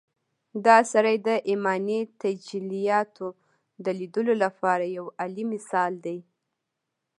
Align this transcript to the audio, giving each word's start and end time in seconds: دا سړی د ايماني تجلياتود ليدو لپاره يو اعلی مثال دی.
دا 0.65 0.77
سړی 0.93 1.15
د 1.27 1.29
ايماني 1.49 1.99
تجلياتود 2.21 3.35
ليدو 3.99 4.33
لپاره 4.43 4.85
يو 4.97 5.05
اعلی 5.21 5.43
مثال 5.53 5.91
دی. 6.05 6.17